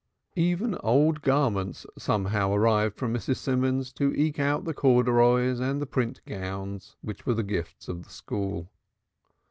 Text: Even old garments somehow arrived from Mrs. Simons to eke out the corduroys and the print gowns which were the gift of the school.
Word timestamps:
Even 0.35 0.73
old 0.79 1.21
garments 1.21 1.85
somehow 1.95 2.51
arrived 2.55 2.97
from 2.97 3.13
Mrs. 3.13 3.35
Simons 3.35 3.93
to 3.93 4.11
eke 4.15 4.39
out 4.39 4.65
the 4.65 4.73
corduroys 4.73 5.59
and 5.59 5.79
the 5.79 5.85
print 5.85 6.21
gowns 6.25 6.95
which 7.01 7.27
were 7.27 7.35
the 7.35 7.43
gift 7.43 7.87
of 7.87 8.01
the 8.01 8.09
school. 8.09 8.71